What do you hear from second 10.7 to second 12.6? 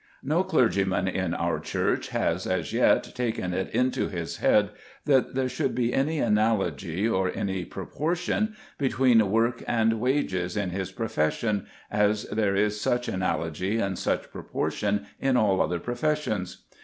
his profession, as there